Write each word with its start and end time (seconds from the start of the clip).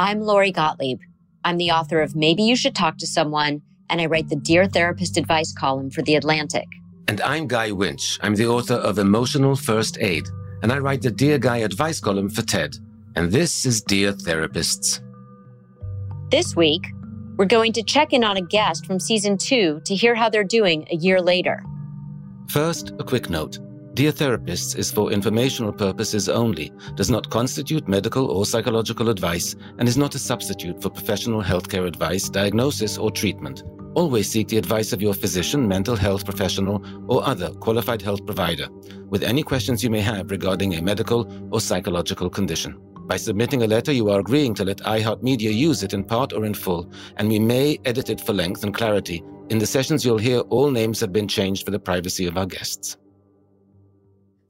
I'm 0.00 0.22
Lori 0.22 0.50
Gottlieb. 0.50 1.02
I'm 1.44 1.58
the 1.58 1.72
author 1.72 2.00
of 2.00 2.16
Maybe 2.16 2.42
You 2.42 2.56
Should 2.56 2.74
Talk 2.74 2.96
to 2.96 3.06
Someone, 3.06 3.60
and 3.90 4.00
I 4.00 4.06
write 4.06 4.30
the 4.30 4.36
Dear 4.36 4.64
Therapist 4.64 5.18
advice 5.18 5.52
column 5.52 5.90
for 5.90 6.00
The 6.00 6.14
Atlantic. 6.14 6.66
And 7.06 7.20
I'm 7.20 7.46
Guy 7.46 7.70
Winch. 7.72 8.18
I'm 8.22 8.34
the 8.34 8.46
author 8.46 8.76
of 8.76 8.98
Emotional 8.98 9.54
First 9.56 9.98
Aid, 10.00 10.26
and 10.62 10.72
I 10.72 10.78
write 10.78 11.02
the 11.02 11.10
Dear 11.10 11.36
Guy 11.36 11.58
advice 11.58 12.00
column 12.00 12.30
for 12.30 12.40
TED. 12.40 12.76
And 13.14 13.30
this 13.30 13.66
is 13.66 13.82
Dear 13.82 14.14
Therapists. 14.14 15.02
This 16.30 16.56
week, 16.56 16.86
we're 17.36 17.44
going 17.44 17.74
to 17.74 17.82
check 17.82 18.14
in 18.14 18.24
on 18.24 18.38
a 18.38 18.42
guest 18.42 18.86
from 18.86 19.00
season 19.00 19.36
two 19.36 19.82
to 19.84 19.94
hear 19.94 20.14
how 20.14 20.30
they're 20.30 20.44
doing 20.44 20.86
a 20.90 20.96
year 20.96 21.20
later. 21.20 21.62
First, 22.48 22.92
a 22.98 23.04
quick 23.04 23.28
note. 23.28 23.58
Dear 24.00 24.12
Therapists 24.12 24.78
is 24.78 24.90
for 24.90 25.12
informational 25.12 25.74
purposes 25.74 26.30
only, 26.30 26.72
does 26.94 27.10
not 27.10 27.28
constitute 27.28 27.86
medical 27.86 28.30
or 28.30 28.46
psychological 28.46 29.10
advice, 29.10 29.54
and 29.76 29.86
is 29.86 29.98
not 29.98 30.14
a 30.14 30.18
substitute 30.18 30.80
for 30.80 30.88
professional 30.88 31.42
healthcare 31.42 31.86
advice, 31.86 32.30
diagnosis, 32.30 32.96
or 32.96 33.10
treatment. 33.10 33.62
Always 33.94 34.30
seek 34.30 34.48
the 34.48 34.56
advice 34.56 34.94
of 34.94 35.02
your 35.02 35.12
physician, 35.12 35.68
mental 35.68 35.96
health 35.96 36.24
professional, 36.24 36.82
or 37.10 37.22
other 37.26 37.50
qualified 37.50 38.00
health 38.00 38.24
provider 38.24 38.68
with 39.10 39.22
any 39.22 39.42
questions 39.42 39.84
you 39.84 39.90
may 39.90 40.00
have 40.00 40.30
regarding 40.30 40.76
a 40.76 40.80
medical 40.80 41.30
or 41.52 41.60
psychological 41.60 42.30
condition. 42.30 42.80
By 43.00 43.18
submitting 43.18 43.64
a 43.64 43.66
letter, 43.66 43.92
you 43.92 44.08
are 44.08 44.20
agreeing 44.20 44.54
to 44.54 44.64
let 44.64 44.78
iHeartMedia 44.78 45.54
use 45.54 45.82
it 45.82 45.92
in 45.92 46.04
part 46.04 46.32
or 46.32 46.46
in 46.46 46.54
full, 46.54 46.90
and 47.18 47.28
we 47.28 47.38
may 47.38 47.78
edit 47.84 48.08
it 48.08 48.22
for 48.22 48.32
length 48.32 48.64
and 48.64 48.72
clarity. 48.72 49.22
In 49.50 49.58
the 49.58 49.66
sessions 49.66 50.06
you'll 50.06 50.16
hear, 50.16 50.38
all 50.48 50.70
names 50.70 51.00
have 51.00 51.12
been 51.12 51.28
changed 51.28 51.66
for 51.66 51.70
the 51.70 51.78
privacy 51.78 52.24
of 52.24 52.38
our 52.38 52.46
guests. 52.46 52.96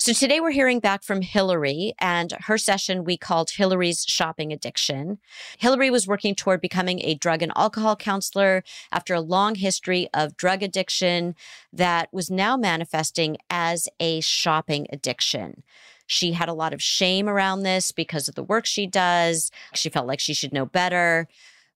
So 0.01 0.15
today 0.15 0.41
we're 0.41 0.53
hearing 0.53 0.81
back 0.81 1.03
from 1.03 1.21
Hillary 1.21 1.93
and 2.01 2.33
her 2.47 2.57
session 2.57 3.05
we 3.05 3.19
called 3.19 3.51
Hillary's 3.51 4.07
shopping 4.09 4.51
addiction. 4.51 5.19
Hillary 5.59 5.91
was 5.91 6.07
working 6.07 6.35
toward 6.35 6.63
becoming 6.63 7.01
a 7.03 7.17
drug 7.17 7.43
and 7.43 7.53
alcohol 7.55 7.97
counselor 7.97 8.65
after 8.91 9.13
a 9.13 9.21
long 9.21 9.57
history 9.57 10.09
of 10.15 10.39
drug 10.39 10.63
addiction 10.63 11.35
that 11.71 12.09
was 12.15 12.31
now 12.31 12.57
manifesting 12.57 13.37
as 13.51 13.91
a 14.01 14.23
shopping 14.23 14.87
addiction. 14.91 15.65
She 16.07 16.33
had 16.33 16.49
a 16.49 16.55
lot 16.55 16.73
of 16.73 16.83
shame 16.83 17.29
around 17.29 17.65
this 17.65 17.93
because 17.93 18.27
of 18.27 18.35
the 18.35 18.43
work 18.43 18.65
she 18.65 18.87
does. 18.87 19.51
She 19.75 19.91
felt 19.91 20.07
like 20.07 20.19
she 20.19 20.33
should 20.33 20.55
know 20.55 20.65
better. 20.65 21.29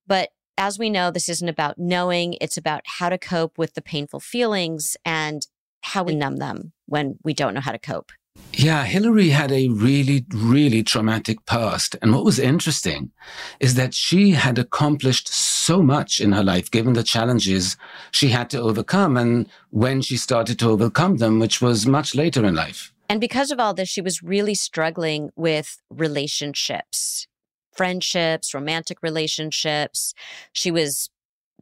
But 0.06 0.30
as 0.56 0.78
we 0.78 0.88
know, 0.88 1.10
this 1.10 1.28
isn't 1.28 1.48
about 1.48 1.78
knowing, 1.78 2.38
it's 2.41 2.56
about 2.56 2.84
how 2.86 3.10
to 3.10 3.18
cope 3.18 3.58
with 3.58 3.74
the 3.74 3.82
painful 3.82 4.20
feelings 4.20 4.96
and 5.04 5.46
how 5.84 6.03
we 6.03 6.15
numb 6.15 6.37
them 6.37 6.72
when 6.87 7.19
we 7.22 7.34
don't 7.34 7.55
know 7.55 7.61
how 7.61 7.72
to 7.72 7.78
cope. 7.78 8.11
Yeah, 8.53 8.84
Hillary 8.84 9.28
had 9.28 9.53
a 9.53 9.69
really, 9.69 10.25
really 10.33 10.83
traumatic 10.83 11.45
past. 11.47 11.95
And 12.03 12.12
what 12.12 12.25
was 12.25 12.39
interesting 12.39 13.12
is 13.61 13.75
that 13.75 13.95
she 13.95 14.31
had 14.31 14.59
accomplished 14.59 15.28
so 15.28 15.83
much 15.83 16.21
in 16.21 16.33
her 16.33 16.43
life, 16.43 16.71
given 16.71 16.95
the 16.95 17.03
challenges 17.03 17.77
she 18.11 18.28
had 18.28 18.50
to 18.50 18.61
overcome. 18.61 19.17
And 19.17 19.49
when 19.71 20.03
she 20.03 20.17
started 20.17 20.59
to 20.61 20.71
overcome 20.71 21.19
them, 21.19 21.39
which 21.39 21.61
was 21.61 21.87
much 21.87 22.15
later 22.15 22.45
in 22.45 22.55
life. 22.55 22.93
And 23.09 23.21
because 23.21 23.51
of 23.51 23.61
all 23.61 23.75
this, 23.75 23.89
she 23.89 24.01
was 24.01 24.22
really 24.22 24.55
struggling 24.55 25.31
with 25.37 25.81
relationships, 25.91 27.28
friendships, 27.72 28.55
romantic 28.55 28.99
relationships. 29.03 30.15
She 30.53 30.71
was 30.71 31.11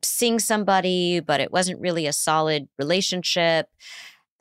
seeing 0.02 0.38
somebody, 0.38 1.20
but 1.20 1.40
it 1.40 1.52
wasn't 1.52 1.80
really 1.80 2.06
a 2.06 2.12
solid 2.12 2.68
relationship. 2.78 3.68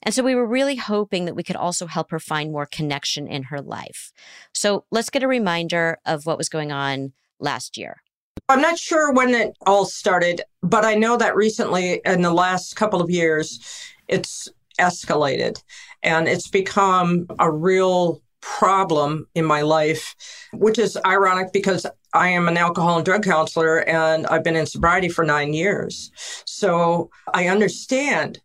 And 0.04 0.14
so 0.14 0.24
we 0.24 0.36
were 0.36 0.48
really 0.48 0.76
hoping 0.76 1.26
that 1.26 1.36
we 1.36 1.44
could 1.44 1.56
also 1.56 1.86
help 1.86 2.12
her 2.12 2.20
find 2.20 2.52
more 2.52 2.66
connection 2.66 3.28
in 3.28 3.44
her 3.44 3.62
life. 3.62 4.12
So 4.54 4.86
let's 4.92 5.10
get 5.10 5.24
a 5.24 5.28
reminder 5.28 6.00
of 6.06 6.26
what 6.26 6.38
was 6.38 6.50
going 6.50 6.72
on 6.72 7.14
last 7.40 7.78
year. 7.78 8.02
I'm 8.50 8.62
not 8.62 8.78
sure 8.78 9.14
when 9.14 9.30
it 9.30 9.56
all 9.66 9.86
started, 9.86 10.42
but 10.62 10.84
I 10.84 10.96
know 10.96 11.18
that 11.18 11.36
recently, 11.36 12.02
in 12.06 12.22
the 12.22 12.34
last 12.34 12.76
couple 12.76 13.02
of 13.02 13.10
years, 13.10 13.60
it's 14.08 14.50
escalated 14.80 15.62
and 16.04 16.28
it's 16.28 16.48
become 16.48 17.28
a 17.40 17.52
real 17.52 18.22
problem 18.42 19.28
in 19.36 19.46
my 19.46 19.62
life, 19.62 20.16
which 20.54 20.80
is 20.80 20.98
ironic 21.06 21.54
because 21.54 21.86
I 22.14 22.30
am 22.30 22.48
an 22.48 22.58
alcohol 22.58 22.98
and 22.98 23.06
drug 23.06 23.24
counselor 23.24 23.88
and 23.88 24.26
I've 24.28 24.44
been 24.44 24.56
in 24.56 24.66
sobriety 24.66 25.10
for 25.10 25.24
nine 25.24 25.54
years. 25.54 26.12
So 26.46 27.10
I 27.34 27.48
understand 27.48 28.42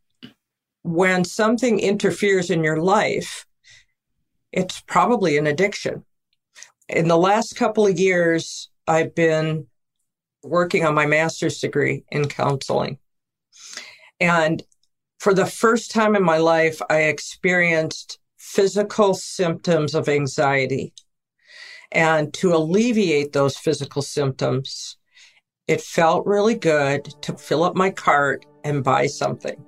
when 0.87 1.25
something 1.25 1.81
interferes 1.81 2.51
in 2.51 2.63
your 2.63 2.79
life, 2.79 3.47
it's 4.53 4.81
probably 4.81 5.37
an 5.37 5.47
addiction. 5.47 6.05
In 6.89 7.09
the 7.09 7.19
last 7.19 7.57
couple 7.57 7.87
of 7.87 7.99
years, 7.99 8.71
I've 8.87 9.15
been 9.15 9.67
working 10.45 10.85
on 10.85 10.95
my 10.95 11.07
master's 11.07 11.59
degree 11.59 12.05
in 12.11 12.29
counseling. 12.29 12.99
And 14.21 14.63
for 15.19 15.35
the 15.35 15.47
first 15.47 15.91
time 15.91 16.15
in 16.15 16.23
my 16.23 16.39
life, 16.39 16.81
I 16.89 17.03
experienced 17.03 18.19
physical 18.37 19.15
symptoms 19.15 19.95
of 19.95 20.09
anxiety. 20.09 20.95
And 21.91 22.33
to 22.35 22.55
alleviate 22.55 23.33
those 23.33 23.57
physical 23.57 24.03
symptoms, 24.03 24.96
it 25.69 25.81
felt 25.81 26.27
really 26.27 26.55
good 26.55 27.05
to 27.23 27.37
fill 27.37 27.65
up 27.65 27.75
my 27.75 27.91
cart 27.91 28.47
and 28.65 28.85
buy 28.85 29.07
something. 29.07 29.65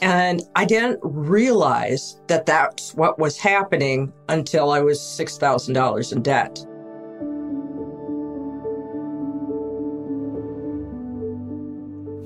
And 0.00 0.42
I 0.54 0.64
didn't 0.64 1.00
realize 1.02 2.20
that 2.28 2.46
that's 2.46 2.94
what 2.94 3.18
was 3.18 3.36
happening 3.36 4.12
until 4.28 4.70
I 4.70 4.80
was 4.80 4.98
$6,000 5.00 6.12
in 6.12 6.22
debt. 6.22 6.64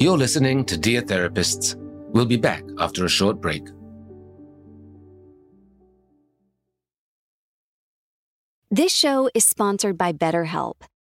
You're 0.01 0.19
listening 0.19 0.65
to 0.67 0.79
Dear 0.79 1.03
Therapists. 1.03 1.77
We'll 2.13 2.27
be 2.27 2.37
back 2.37 2.63
after 2.79 3.05
a 3.05 3.09
short 3.09 3.41
break. 3.41 3.67
This 8.71 8.95
show 8.95 9.31
is 9.35 9.47
sponsored 9.47 9.97
by 9.97 10.13
BetterHelp. 10.13 10.83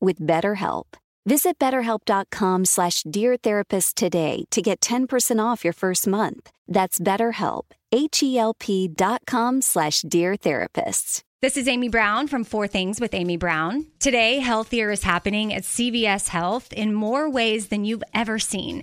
with 0.00 0.18
BetterHelp. 0.20 0.86
Visit 1.26 1.58
betterhelp.com 1.58 2.64
slash 2.64 3.02
deartherapist 3.02 3.94
today 3.94 4.44
to 4.50 4.62
get 4.62 4.80
10% 4.80 5.38
off 5.44 5.64
your 5.64 5.74
first 5.74 6.06
month. 6.06 6.50
That's 6.66 6.98
betterhelp, 6.98 7.64
H-E-L-P 7.92 8.88
dot 8.88 9.22
com 9.26 9.60
slash 9.60 10.00
deartherapists. 10.02 11.22
This 11.42 11.56
is 11.56 11.68
Amy 11.68 11.88
Brown 11.88 12.28
from 12.28 12.44
Four 12.44 12.68
Things 12.68 13.00
with 13.00 13.14
Amy 13.14 13.38
Brown. 13.38 13.86
Today, 13.98 14.40
Healthier 14.40 14.90
is 14.90 15.04
happening 15.04 15.54
at 15.54 15.62
CVS 15.62 16.28
Health 16.28 16.70
in 16.72 16.92
more 16.92 17.30
ways 17.30 17.68
than 17.68 17.86
you've 17.86 18.04
ever 18.12 18.38
seen. 18.38 18.82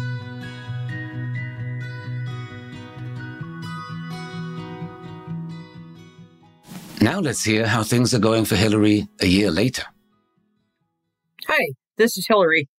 Now 7.01 7.19
let's 7.19 7.43
hear 7.43 7.65
how 7.65 7.81
things 7.81 8.13
are 8.13 8.19
going 8.19 8.45
for 8.45 8.55
Hillary 8.55 9.07
a 9.21 9.25
year 9.25 9.49
later. 9.49 9.81
Hi, 11.47 11.69
this 11.97 12.15
is 12.15 12.27
Hillary. 12.27 12.69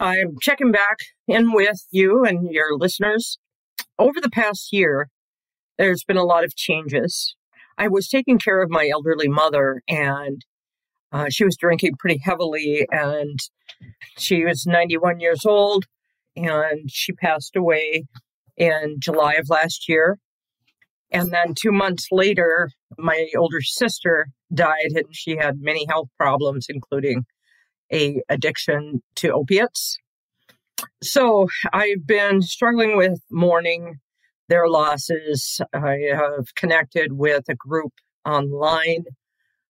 I'm 0.00 0.34
checking 0.42 0.72
back 0.72 0.98
in 1.28 1.52
with 1.52 1.86
you 1.92 2.24
and 2.24 2.50
your 2.50 2.76
listeners. 2.76 3.38
Over 4.00 4.20
the 4.20 4.30
past 4.30 4.72
year, 4.72 5.10
there's 5.78 6.02
been 6.02 6.16
a 6.16 6.24
lot 6.24 6.42
of 6.42 6.56
changes. 6.56 7.36
I 7.78 7.86
was 7.86 8.08
taking 8.08 8.40
care 8.40 8.60
of 8.62 8.68
my 8.68 8.88
elderly 8.92 9.28
mother, 9.28 9.80
and 9.88 10.44
uh, 11.12 11.26
she 11.30 11.44
was 11.44 11.56
drinking 11.56 11.94
pretty 12.00 12.18
heavily, 12.20 12.88
and 12.90 13.38
she 14.18 14.44
was 14.44 14.66
91 14.66 15.20
years 15.20 15.46
old, 15.46 15.84
and 16.34 16.90
she 16.90 17.12
passed 17.12 17.54
away 17.54 18.06
in 18.56 18.96
July 18.98 19.34
of 19.34 19.48
last 19.48 19.88
year. 19.88 20.18
And 21.10 21.30
then 21.30 21.54
two 21.54 21.72
months 21.72 22.08
later, 22.10 22.70
my 22.98 23.28
older 23.36 23.60
sister 23.60 24.28
died 24.52 24.92
and 24.94 25.06
she 25.12 25.36
had 25.36 25.60
many 25.60 25.86
health 25.88 26.08
problems, 26.18 26.66
including 26.68 27.24
a 27.92 28.20
addiction 28.28 29.02
to 29.16 29.32
opiates. 29.32 29.98
So 31.02 31.46
I've 31.72 32.06
been 32.06 32.42
struggling 32.42 32.96
with 32.96 33.20
mourning 33.30 33.96
their 34.48 34.68
losses. 34.68 35.60
I 35.72 35.98
have 36.12 36.54
connected 36.54 37.12
with 37.12 37.44
a 37.48 37.54
group 37.54 37.92
online 38.24 39.04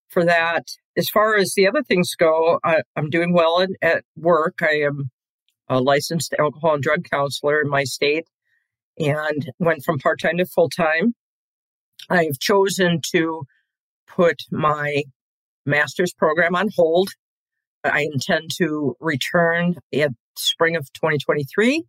for 0.09 0.25
that. 0.25 0.65
As 0.97 1.09
far 1.09 1.37
as 1.37 1.53
the 1.55 1.67
other 1.69 1.83
things 1.83 2.15
go, 2.19 2.59
I, 2.65 2.83
am 2.97 3.11
doing 3.11 3.33
well 3.33 3.61
at, 3.61 3.71
at 3.83 4.05
work. 4.17 4.59
I 4.63 4.81
am 4.81 5.11
a 5.69 5.81
licensed 5.81 6.35
alcohol 6.39 6.75
and 6.75 6.83
drug 6.83 7.05
counselor 7.11 7.61
in 7.61 7.69
my 7.69 7.85
state 7.85 8.27
and 8.99 9.51
went 9.59 9.85
from 9.85 9.99
part 9.99 10.21
time 10.21 10.39
to 10.39 10.47
full 10.47 10.71
time. 10.71 11.15
I've 12.09 12.39
chosen 12.39 13.01
to 13.13 13.45
put 14.07 14.43
my 14.51 15.03
master's 15.65 16.13
program 16.13 16.55
on 16.55 16.69
hold. 16.75 17.11
I 17.85 18.09
intend 18.13 18.51
to 18.59 18.97
return 19.01 19.77
in 19.93 20.17
spring 20.37 20.77
of 20.77 20.93
2023. 20.93 21.85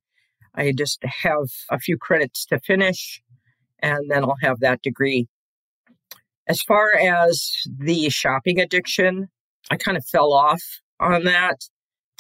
I 0.56 0.74
just 0.76 1.04
have 1.04 1.48
a 1.70 1.80
few 1.80 1.98
credits 1.98 2.46
to 2.48 2.60
finish 2.60 3.22
and 3.80 4.10
then 4.10 4.24
I'll 4.24 4.38
have 4.42 4.60
that 4.60 4.82
degree. 4.82 5.28
As 6.48 6.62
far 6.62 6.96
as 6.96 7.52
the 7.78 8.10
shopping 8.10 8.60
addiction, 8.60 9.28
I 9.70 9.78
kind 9.78 9.98
of 9.98 10.06
fell 10.06 10.34
off 10.34 10.62
on 11.00 11.26
that. 11.26 11.58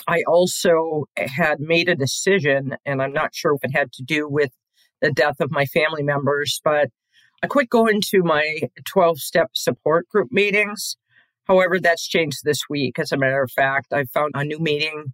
I 0.07 0.21
also 0.27 1.05
had 1.17 1.59
made 1.59 1.89
a 1.89 1.95
decision, 1.95 2.75
and 2.85 3.01
I'm 3.01 3.13
not 3.13 3.33
sure 3.33 3.55
if 3.55 3.63
it 3.63 3.75
had 3.75 3.91
to 3.93 4.03
do 4.03 4.27
with 4.29 4.51
the 5.01 5.11
death 5.11 5.39
of 5.39 5.51
my 5.51 5.65
family 5.65 6.03
members, 6.03 6.61
but 6.63 6.89
I 7.43 7.47
quit 7.47 7.69
going 7.69 8.01
to 8.09 8.23
my 8.23 8.61
12 8.85 9.19
step 9.19 9.51
support 9.53 10.09
group 10.09 10.31
meetings. 10.31 10.97
However, 11.45 11.79
that's 11.79 12.07
changed 12.07 12.39
this 12.43 12.61
week. 12.69 12.97
As 12.97 13.11
a 13.11 13.17
matter 13.17 13.43
of 13.43 13.51
fact, 13.51 13.93
I 13.93 14.05
found 14.05 14.31
a 14.33 14.43
new 14.43 14.59
meeting, 14.59 15.13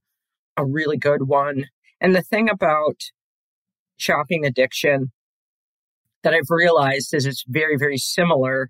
a 0.55 0.65
really 0.65 0.97
good 0.97 1.27
one. 1.27 1.65
And 1.99 2.15
the 2.15 2.21
thing 2.21 2.49
about 2.49 2.95
shopping 3.97 4.45
addiction 4.45 5.11
that 6.23 6.33
I've 6.33 6.49
realized 6.49 7.13
is 7.13 7.25
it's 7.25 7.43
very, 7.47 7.77
very 7.77 7.97
similar 7.97 8.69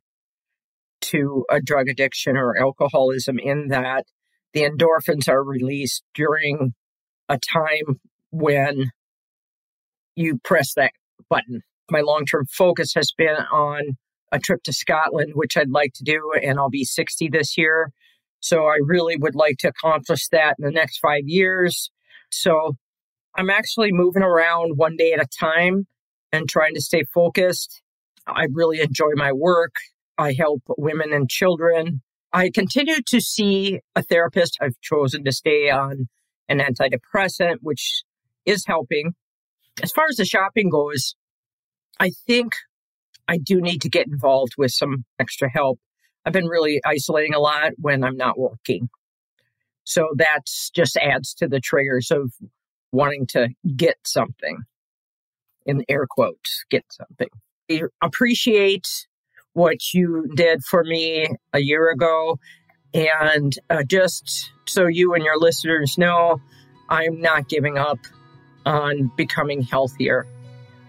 to 1.01 1.45
a 1.49 1.61
drug 1.61 1.87
addiction 1.87 2.35
or 2.35 2.57
alcoholism 2.57 3.37
in 3.37 3.67
that 3.67 4.05
the 4.53 4.63
endorphins 4.63 5.29
are 5.29 5.43
released 5.43 6.03
during 6.15 6.73
a 7.29 7.37
time 7.37 7.99
when 8.31 8.91
you 10.15 10.39
press 10.43 10.73
that 10.73 10.91
button 11.29 11.61
my 11.93 12.01
long 12.01 12.25
term 12.25 12.45
focus 12.47 12.93
has 12.95 13.13
been 13.17 13.37
on 13.51 13.97
a 14.33 14.39
trip 14.39 14.63
to 14.63 14.73
Scotland, 14.73 15.33
which 15.35 15.55
I'd 15.55 15.69
like 15.69 15.93
to 15.93 16.03
do, 16.03 16.33
and 16.41 16.59
I'll 16.59 16.69
be 16.69 16.83
60 16.83 17.29
this 17.29 17.57
year. 17.57 17.91
So 18.41 18.65
I 18.65 18.79
really 18.81 19.15
would 19.15 19.35
like 19.35 19.57
to 19.59 19.69
accomplish 19.69 20.27
that 20.29 20.55
in 20.59 20.65
the 20.65 20.71
next 20.71 20.97
five 20.97 21.23
years. 21.25 21.91
So 22.31 22.75
I'm 23.35 23.49
actually 23.49 23.91
moving 23.93 24.23
around 24.23 24.73
one 24.75 24.97
day 24.97 25.13
at 25.13 25.21
a 25.21 25.27
time 25.39 25.87
and 26.31 26.49
trying 26.49 26.73
to 26.73 26.81
stay 26.81 27.03
focused. 27.13 27.81
I 28.27 28.47
really 28.51 28.81
enjoy 28.81 29.11
my 29.15 29.31
work. 29.31 29.75
I 30.17 30.33
help 30.33 30.63
women 30.77 31.13
and 31.13 31.29
children. 31.29 32.01
I 32.33 32.49
continue 32.49 33.01
to 33.07 33.21
see 33.21 33.79
a 33.95 34.01
therapist. 34.01 34.57
I've 34.59 34.79
chosen 34.81 35.23
to 35.25 35.31
stay 35.31 35.69
on 35.69 36.09
an 36.49 36.59
antidepressant, 36.59 37.57
which 37.61 38.03
is 38.45 38.65
helping. 38.65 39.13
As 39.81 39.91
far 39.91 40.05
as 40.09 40.17
the 40.17 40.25
shopping 40.25 40.69
goes, 40.69 41.15
I 41.99 42.11
think 42.27 42.53
I 43.27 43.37
do 43.37 43.61
need 43.61 43.81
to 43.81 43.89
get 43.89 44.07
involved 44.07 44.53
with 44.57 44.71
some 44.71 45.05
extra 45.19 45.49
help. 45.49 45.79
I've 46.25 46.33
been 46.33 46.47
really 46.47 46.81
isolating 46.85 47.33
a 47.33 47.39
lot 47.39 47.73
when 47.77 48.03
I'm 48.03 48.17
not 48.17 48.39
working. 48.39 48.89
So 49.85 50.09
that 50.17 50.41
just 50.73 50.97
adds 50.97 51.33
to 51.35 51.47
the 51.47 51.59
triggers 51.59 52.11
of 52.11 52.31
wanting 52.91 53.27
to 53.27 53.49
get 53.75 53.97
something 54.05 54.59
in 55.65 55.83
air 55.89 56.05
quotes, 56.09 56.65
get 56.69 56.85
something. 56.89 57.29
I 57.69 57.81
appreciate 58.01 59.07
what 59.53 59.93
you 59.93 60.29
did 60.35 60.63
for 60.63 60.83
me 60.83 61.27
a 61.53 61.59
year 61.59 61.91
ago. 61.91 62.39
And 62.93 63.57
uh, 63.69 63.83
just 63.83 64.51
so 64.67 64.87
you 64.87 65.13
and 65.13 65.23
your 65.23 65.39
listeners 65.39 65.97
know, 65.97 66.39
I'm 66.89 67.21
not 67.21 67.49
giving 67.49 67.77
up 67.77 67.99
on 68.65 69.11
becoming 69.17 69.63
healthier. 69.63 70.27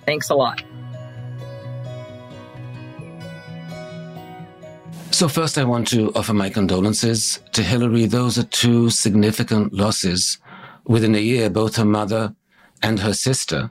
Thanks 0.04 0.30
a 0.30 0.34
lot. 0.34 0.62
So, 5.14 5.28
first, 5.28 5.58
I 5.58 5.62
want 5.62 5.86
to 5.88 6.10
offer 6.16 6.34
my 6.34 6.50
condolences 6.50 7.38
to 7.52 7.62
Hillary. 7.62 8.06
Those 8.06 8.36
are 8.36 8.42
two 8.42 8.90
significant 8.90 9.72
losses 9.72 10.38
within 10.86 11.14
a 11.14 11.20
year, 11.20 11.48
both 11.48 11.76
her 11.76 11.84
mother 11.84 12.34
and 12.82 12.98
her 12.98 13.14
sister. 13.14 13.70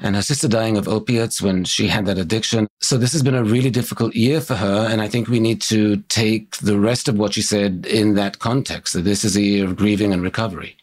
and 0.00 0.14
her 0.14 0.22
sister 0.22 0.46
dying 0.46 0.76
of 0.76 0.86
opiates 0.86 1.42
when 1.42 1.64
she 1.64 1.88
had 1.88 2.06
that 2.06 2.18
addiction. 2.18 2.68
So 2.80 2.96
this 2.96 3.12
has 3.12 3.22
been 3.24 3.34
a 3.34 3.42
really 3.42 3.70
difficult 3.70 4.14
year 4.14 4.40
for 4.40 4.54
her. 4.54 4.86
And 4.88 5.00
I 5.00 5.08
think 5.08 5.26
we 5.26 5.40
need 5.40 5.60
to 5.62 5.96
take 6.08 6.56
the 6.58 6.78
rest 6.78 7.08
of 7.08 7.18
what 7.18 7.34
she 7.34 7.42
said 7.42 7.84
in 7.90 8.14
that 8.14 8.38
context, 8.38 8.92
that 8.92 9.02
this 9.02 9.24
is 9.24 9.36
a 9.36 9.42
year 9.42 9.64
of 9.64 9.74
grieving 9.74 10.12
and 10.12 10.22
recovery. 10.22 10.76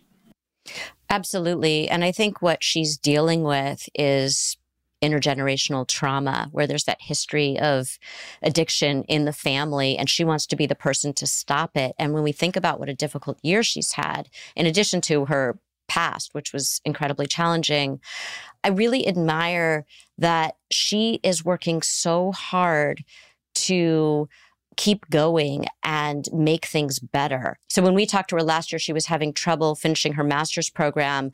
Absolutely. 1.09 1.87
And 1.87 2.03
I 2.03 2.11
think 2.11 2.41
what 2.41 2.63
she's 2.63 2.97
dealing 2.97 3.43
with 3.43 3.87
is 3.95 4.57
intergenerational 5.01 5.87
trauma 5.87 6.49
where 6.51 6.67
there's 6.67 6.85
that 6.85 7.01
history 7.01 7.59
of 7.59 7.99
addiction 8.41 9.03
in 9.03 9.25
the 9.25 9.33
family 9.33 9.97
and 9.97 10.09
she 10.09 10.23
wants 10.23 10.45
to 10.47 10.55
be 10.55 10.65
the 10.65 10.75
person 10.75 11.13
to 11.13 11.27
stop 11.27 11.75
it. 11.75 11.93
And 11.99 12.13
when 12.13 12.23
we 12.23 12.31
think 12.31 12.55
about 12.55 12.79
what 12.79 12.89
a 12.89 12.93
difficult 12.93 13.37
year 13.43 13.61
she's 13.63 13.93
had, 13.93 14.29
in 14.55 14.65
addition 14.65 15.01
to 15.01 15.25
her 15.25 15.59
past, 15.87 16.33
which 16.33 16.53
was 16.53 16.81
incredibly 16.85 17.27
challenging, 17.27 17.99
I 18.63 18.69
really 18.69 19.07
admire 19.07 19.85
that 20.17 20.55
she 20.71 21.19
is 21.23 21.45
working 21.45 21.81
so 21.81 22.31
hard 22.31 23.03
to 23.53 24.27
keep 24.77 25.09
going 25.09 25.65
and 25.83 26.27
make 26.33 26.65
things 26.65 26.99
better. 26.99 27.57
So 27.69 27.81
when 27.81 27.93
we 27.93 28.05
talked 28.05 28.29
to 28.31 28.35
her 28.35 28.43
last 28.43 28.71
year, 28.71 28.79
she 28.79 28.93
was 28.93 29.05
having 29.05 29.33
trouble 29.33 29.75
finishing 29.75 30.13
her 30.13 30.23
master's 30.23 30.69
program, 30.69 31.31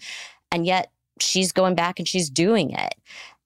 and 0.51 0.65
yet 0.65 0.91
she's 1.19 1.51
going 1.51 1.75
back 1.75 1.99
and 1.99 2.07
she's 2.07 2.29
doing 2.29 2.71
it. 2.71 2.93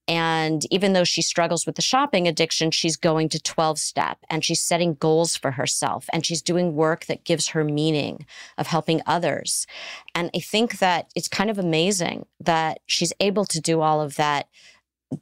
And 0.07 0.61
even 0.71 0.93
though 0.93 1.03
she 1.03 1.21
struggles 1.21 1.65
with 1.65 1.75
the 1.75 1.81
shopping 1.81 2.27
addiction, 2.27 2.71
she's 2.71 2.95
going 2.95 3.29
to 3.29 3.41
12 3.41 3.79
step 3.79 4.19
and 4.29 4.45
she's 4.45 4.61
setting 4.61 4.93
goals 4.95 5.35
for 5.35 5.51
herself 5.51 6.05
and 6.13 6.25
she's 6.25 6.41
doing 6.41 6.75
work 6.75 7.05
that 7.05 7.23
gives 7.23 7.49
her 7.49 7.63
meaning 7.63 8.25
of 8.57 8.67
helping 8.67 9.01
others. 9.07 9.65
And 10.13 10.29
I 10.35 10.39
think 10.39 10.79
that 10.79 11.09
it's 11.15 11.27
kind 11.27 11.49
of 11.49 11.57
amazing 11.57 12.27
that 12.39 12.81
she's 12.85 13.13
able 13.19 13.45
to 13.45 13.59
do 13.59 13.81
all 13.81 13.99
of 13.99 14.15
that 14.17 14.47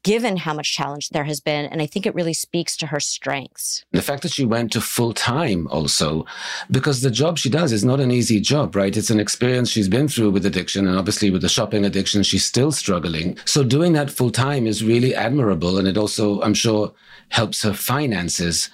given 0.03 0.37
how 0.37 0.53
much 0.53 0.73
challenge 0.73 1.09
there 1.09 1.25
has 1.25 1.39
been. 1.39 1.65
And 1.65 1.81
I 1.81 1.85
think 1.85 2.05
it 2.05 2.15
really 2.15 2.33
speaks 2.33 2.75
to 2.77 2.87
her 2.87 2.99
strengths. 2.99 3.85
The 3.91 4.01
fact 4.01 4.23
that 4.23 4.31
she 4.31 4.45
went 4.45 4.71
to 4.73 4.81
full 4.81 5.13
time 5.13 5.67
also, 5.67 6.25
because 6.71 7.01
the 7.01 7.11
job 7.11 7.37
she 7.37 7.49
does 7.49 7.71
is 7.71 7.85
not 7.85 7.99
an 7.99 8.11
easy 8.11 8.39
job, 8.39 8.75
right? 8.75 8.95
It's 8.95 9.09
an 9.09 9.19
experience 9.19 9.69
she's 9.69 9.89
been 9.89 10.07
through 10.07 10.31
with 10.31 10.45
addiction. 10.45 10.87
And 10.87 10.97
obviously, 10.97 11.29
with 11.29 11.41
the 11.41 11.49
shopping 11.49 11.85
addiction, 11.85 12.23
she's 12.23 12.45
still 12.45 12.71
struggling. 12.71 13.37
So 13.45 13.63
doing 13.63 13.93
that 13.93 14.11
full 14.11 14.31
time 14.31 14.65
is 14.65 14.83
really 14.83 15.13
admirable. 15.13 15.77
And 15.77 15.87
it 15.87 15.97
also, 15.97 16.41
I'm 16.41 16.53
sure, 16.53 16.93
helps 17.29 17.63
her 17.63 17.73
finances. 17.73 18.69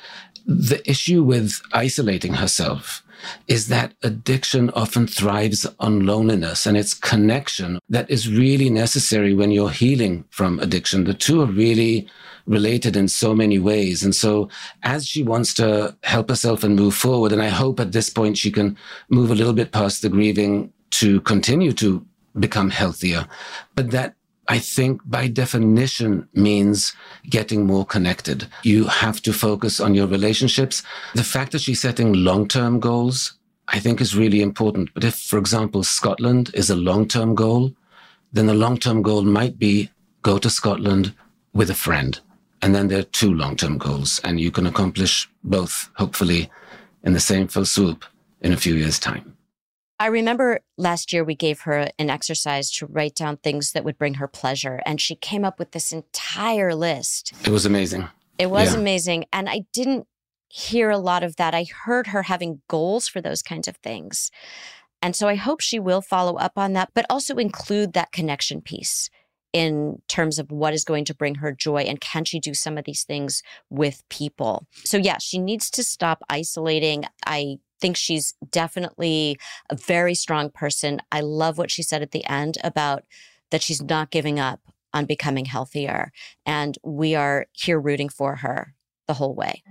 The 0.45 0.81
issue 0.89 1.23
with 1.23 1.61
isolating 1.73 2.33
herself 2.33 3.03
is 3.47 3.67
that 3.67 3.93
addiction 4.03 4.69
often 4.71 5.07
thrives 5.07 5.65
on 5.79 6.05
loneliness 6.05 6.65
and 6.65 6.77
it's 6.77 6.93
connection 6.93 7.79
that 7.89 8.09
is 8.09 8.31
really 8.31 8.69
necessary 8.69 9.33
when 9.33 9.51
you're 9.51 9.69
healing 9.69 10.25
from 10.29 10.59
addiction. 10.59 11.03
The 11.03 11.13
two 11.13 11.41
are 11.41 11.45
really 11.45 12.07
related 12.45 12.95
in 12.95 13.07
so 13.07 13.35
many 13.35 13.59
ways. 13.59 14.03
And 14.03 14.15
so 14.15 14.49
as 14.83 15.07
she 15.07 15.23
wants 15.23 15.53
to 15.55 15.95
help 16.03 16.29
herself 16.29 16.63
and 16.63 16.75
move 16.75 16.95
forward, 16.95 17.31
and 17.31 17.41
I 17.41 17.49
hope 17.49 17.79
at 17.79 17.91
this 17.91 18.09
point 18.09 18.37
she 18.37 18.51
can 18.51 18.75
move 19.09 19.31
a 19.31 19.35
little 19.35 19.53
bit 19.53 19.71
past 19.71 20.01
the 20.01 20.09
grieving 20.09 20.73
to 20.91 21.21
continue 21.21 21.71
to 21.73 22.05
become 22.39 22.69
healthier, 22.69 23.27
but 23.75 23.91
that 23.91 24.15
I 24.49 24.57
think 24.57 25.01
by 25.05 25.27
definition 25.27 26.27
means 26.33 26.93
getting 27.29 27.67
more 27.67 27.85
connected. 27.85 28.47
You 28.63 28.85
have 28.85 29.21
to 29.21 29.31
focus 29.31 29.79
on 29.79 29.93
your 29.93 30.07
relationships. 30.07 30.81
The 31.13 31.23
fact 31.23 31.51
that 31.51 31.61
she's 31.61 31.79
setting 31.79 32.13
long-term 32.13 32.79
goals, 32.79 33.37
I 33.67 33.79
think 33.79 34.01
is 34.01 34.17
really 34.17 34.41
important. 34.41 34.89
But 34.95 35.03
if, 35.03 35.15
for 35.15 35.37
example, 35.37 35.83
Scotland 35.83 36.49
is 36.55 36.71
a 36.71 36.75
long-term 36.75 37.35
goal, 37.35 37.75
then 38.33 38.47
the 38.47 38.55
long-term 38.55 39.03
goal 39.03 39.21
might 39.21 39.59
be 39.59 39.91
go 40.23 40.39
to 40.39 40.49
Scotland 40.49 41.13
with 41.53 41.69
a 41.69 41.75
friend. 41.75 42.19
And 42.63 42.73
then 42.73 42.87
there 42.87 42.99
are 42.99 43.03
two 43.03 43.31
long-term 43.31 43.77
goals 43.77 44.19
and 44.23 44.39
you 44.39 44.49
can 44.49 44.65
accomplish 44.65 45.29
both, 45.43 45.91
hopefully 45.93 46.49
in 47.03 47.13
the 47.13 47.19
same 47.19 47.47
full 47.47 47.65
swoop 47.65 48.03
in 48.41 48.51
a 48.51 48.57
few 48.57 48.73
years 48.73 48.97
time. 48.97 49.35
I 49.99 50.07
remember 50.07 50.61
last 50.77 51.11
year 51.11 51.23
we 51.23 51.35
gave 51.35 51.61
her 51.61 51.89
an 51.99 52.09
exercise 52.09 52.71
to 52.71 52.85
write 52.85 53.15
down 53.15 53.37
things 53.37 53.73
that 53.73 53.83
would 53.83 53.97
bring 53.97 54.15
her 54.15 54.27
pleasure, 54.27 54.81
and 54.85 55.01
she 55.01 55.15
came 55.15 55.43
up 55.43 55.59
with 55.59 55.71
this 55.71 55.91
entire 55.91 56.73
list. 56.73 57.33
It 57.45 57.51
was 57.51 57.65
amazing. 57.65 58.07
It 58.37 58.49
was 58.49 58.73
yeah. 58.73 58.79
amazing. 58.79 59.25
And 59.33 59.49
I 59.49 59.65
didn't 59.73 60.07
hear 60.47 60.89
a 60.89 60.97
lot 60.97 61.23
of 61.23 61.35
that. 61.35 61.53
I 61.53 61.65
heard 61.83 62.07
her 62.07 62.23
having 62.23 62.61
goals 62.69 63.07
for 63.07 63.21
those 63.21 63.41
kinds 63.41 63.67
of 63.67 63.75
things. 63.77 64.31
And 65.01 65.15
so 65.15 65.27
I 65.27 65.35
hope 65.35 65.61
she 65.61 65.79
will 65.79 66.01
follow 66.01 66.37
up 66.37 66.57
on 66.57 66.73
that, 66.73 66.89
but 66.93 67.05
also 67.09 67.35
include 67.35 67.93
that 67.93 68.11
connection 68.11 68.61
piece 68.61 69.09
in 69.51 70.01
terms 70.07 70.39
of 70.39 70.51
what 70.51 70.73
is 70.73 70.83
going 70.83 71.05
to 71.05 71.15
bring 71.15 71.35
her 71.35 71.51
joy 71.51 71.81
and 71.81 71.99
can 71.99 72.23
she 72.23 72.39
do 72.39 72.53
some 72.53 72.77
of 72.77 72.85
these 72.85 73.03
things 73.03 73.41
with 73.69 74.03
people. 74.09 74.65
So, 74.85 74.97
yeah, 74.97 75.17
she 75.19 75.39
needs 75.39 75.69
to 75.71 75.83
stop 75.83 76.21
isolating. 76.29 77.05
I 77.25 77.57
think 77.79 77.97
she's 77.97 78.33
definitely 78.51 79.39
a 79.69 79.75
very 79.75 80.15
strong 80.15 80.49
person. 80.49 81.01
I 81.11 81.21
love 81.21 81.57
what 81.57 81.71
she 81.71 81.83
said 81.83 82.01
at 82.01 82.11
the 82.11 82.25
end 82.25 82.57
about 82.63 83.03
that 83.51 83.61
she's 83.61 83.81
not 83.81 84.11
giving 84.11 84.39
up 84.39 84.59
on 84.93 85.05
becoming 85.05 85.45
healthier. 85.45 86.11
And 86.45 86.77
we 86.83 87.15
are 87.15 87.47
here 87.53 87.79
rooting 87.79 88.09
for 88.09 88.37
her 88.37 88.73
the 89.07 89.13
whole 89.13 89.33
way. 89.33 89.63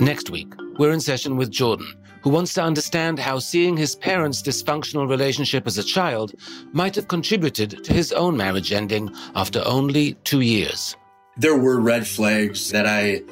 Next 0.00 0.30
week, 0.30 0.52
we're 0.78 0.92
in 0.92 1.00
session 1.00 1.36
with 1.36 1.50
Jordan, 1.50 1.94
who 2.22 2.30
wants 2.30 2.54
to 2.54 2.62
understand 2.62 3.18
how 3.18 3.38
seeing 3.38 3.76
his 3.76 3.94
parents' 3.94 4.42
dysfunctional 4.42 5.08
relationship 5.08 5.66
as 5.66 5.76
a 5.76 5.82
child 5.82 6.34
might 6.72 6.94
have 6.94 7.08
contributed 7.08 7.84
to 7.84 7.92
his 7.92 8.12
own 8.12 8.36
marriage 8.36 8.72
ending 8.72 9.10
after 9.34 9.62
only 9.66 10.14
two 10.24 10.40
years. 10.40 10.96
There 11.36 11.56
were 11.56 11.80
red 11.80 12.06
flags 12.06 12.70
that 12.70 12.86
I 12.86 13.22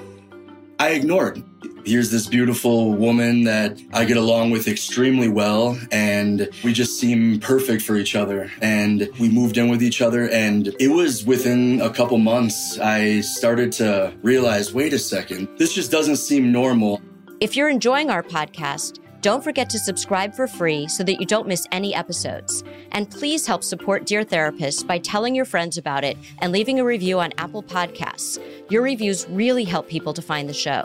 I 0.81 0.91
ignored. 0.91 1.43
Here's 1.85 2.11
this 2.11 2.27
beautiful 2.27 2.93
woman 2.93 3.45
that 3.45 3.81
I 3.93 4.05
get 4.05 4.17
along 4.17 4.51
with 4.51 4.69
extremely 4.69 5.29
well, 5.29 5.77
and 5.91 6.49
we 6.63 6.73
just 6.73 7.01
seem 7.01 7.41
perfect 7.41 7.83
for 7.83 7.97
each 7.97 8.15
other. 8.15 8.51
And 8.63 9.09
we 9.19 9.29
moved 9.29 9.57
in 9.57 9.71
with 9.71 9.83
each 9.83 10.01
other, 10.01 10.29
and 10.29 10.69
it 10.79 10.89
was 10.89 11.25
within 11.25 11.81
a 11.81 11.91
couple 11.91 12.19
months 12.19 12.79
I 12.79 13.23
started 13.23 13.73
to 13.73 14.15
realize 14.23 14.73
wait 14.73 14.93
a 14.93 14.99
second, 14.99 15.49
this 15.57 15.73
just 15.73 15.91
doesn't 15.91 16.17
seem 16.17 16.53
normal. 16.53 17.01
If 17.41 17.57
you're 17.57 17.71
enjoying 17.71 18.11
our 18.11 18.23
podcast, 18.23 19.01
don't 19.21 19.43
forget 19.43 19.69
to 19.71 19.79
subscribe 19.79 20.35
for 20.35 20.47
free 20.47 20.87
so 20.87 21.03
that 21.03 21.19
you 21.19 21.27
don't 21.27 21.49
miss 21.49 21.67
any 21.73 21.95
episodes. 21.95 22.63
And 22.93 23.11
please 23.11 23.47
help 23.47 23.65
support 23.65 24.07
Dear 24.07 24.23
Therapist 24.23 24.87
by 24.87 24.99
telling 24.99 25.35
your 25.35 25.45
friends 25.45 25.77
about 25.77 26.05
it 26.05 26.17
and 26.39 26.53
leaving 26.53 26.79
a 26.79 26.85
review 26.85 27.19
on 27.19 27.33
Apple 27.39 27.63
Podcasts. 27.63 28.41
Your 28.71 28.83
reviews 28.83 29.27
really 29.31 29.65
help 29.65 29.89
people 29.89 30.15
to 30.15 30.23
find 30.23 30.49
the 30.49 30.55
show. 30.55 30.85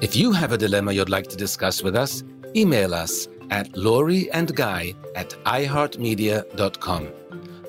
If 0.00 0.16
you 0.16 0.32
have 0.32 0.52
a 0.52 0.58
dilemma 0.58 0.92
you'd 0.92 1.08
like 1.08 1.28
to 1.28 1.36
discuss 1.36 1.82
with 1.82 1.94
us, 1.94 2.24
email 2.56 2.94
us 2.94 3.28
at 3.50 3.76
Lori 3.76 4.30
and 4.32 4.54
Guy 4.54 4.94
at 5.14 5.30
iHeartMedia.com. 5.44 7.08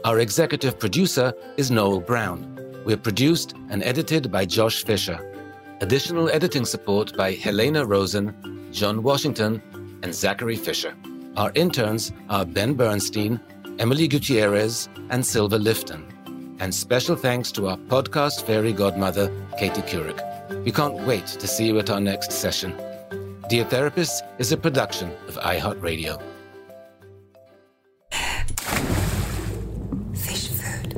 Our 0.06 0.20
executive 0.20 0.80
producer 0.80 1.34
is 1.58 1.70
Noel 1.70 2.00
Brown. 2.00 2.56
We're 2.86 2.98
produced 2.98 3.54
and 3.70 3.84
edited 3.84 4.32
by 4.32 4.46
Josh 4.46 4.84
Fisher. 4.84 5.26
Additional 5.82 6.30
editing 6.30 6.66
support 6.66 7.16
by 7.16 7.34
Helena 7.34 7.86
Rosen 7.86 8.59
John 8.72 9.04
Washington, 9.04 9.62
and 10.04 10.14
Zachary 10.14 10.56
Fisher. 10.56 10.96
Our 11.38 11.52
interns 11.56 12.12
are 12.30 12.46
Ben 12.46 12.74
Bernstein, 12.74 13.40
Emily 13.80 14.08
Gutierrez, 14.08 14.90
and 15.10 15.26
Silva 15.26 15.58
Lifton. 15.58 16.04
And 16.60 16.74
special 16.74 17.16
thanks 17.16 17.52
to 17.54 17.68
our 17.68 17.78
podcast 17.78 18.44
fairy 18.44 18.74
godmother, 18.74 19.32
Katie 19.58 19.82
Couric. 19.82 20.20
We 20.66 20.72
can't 20.72 20.96
wait 21.06 21.26
to 21.28 21.48
see 21.48 21.68
you 21.68 21.80
at 21.80 21.90
our 21.90 22.02
next 22.02 22.32
session. 22.32 22.76
Dear 23.50 23.66
Therapist 23.66 24.24
is 24.38 24.52
a 24.52 24.58
production 24.58 25.12
of 25.28 25.36
iHeartRadio. 25.36 26.22
Fish 30.16 30.50
food. 30.50 30.96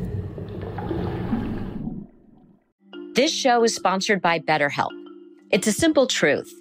This 3.13 3.32
show 3.32 3.63
is 3.63 3.75
sponsored 3.75 4.22
by 4.22 4.40
BetterHelp. 4.40 4.90
It's 5.51 5.68
a 5.68 5.74
simple 5.74 6.08
truth. 6.08 6.61